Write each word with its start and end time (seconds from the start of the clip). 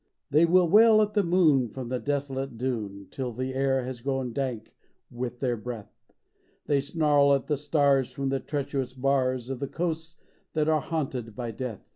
They 0.31 0.47
wail 0.47 0.99
at 1.03 1.13
the 1.13 1.21
moon 1.21 1.69
from 1.69 1.89
the 1.89 1.99
desolate 1.99 2.57
dune 2.57 3.05
Till 3.11 3.31
the 3.31 3.53
air 3.53 3.83
has 3.83 4.01
grown 4.01 4.33
dank 4.33 4.75
with 5.11 5.39
their 5.41 5.55
breath; 5.55 5.93
They 6.65 6.81
snarl 6.81 7.35
at 7.35 7.45
the 7.45 7.55
stars 7.55 8.11
from 8.11 8.29
the 8.29 8.39
treacherous 8.39 8.95
bars 8.95 9.51
Of 9.51 9.59
the 9.59 9.67
coasts 9.67 10.15
that 10.53 10.67
are 10.67 10.81
haunted 10.81 11.35
by 11.35 11.51
Death. 11.51 11.85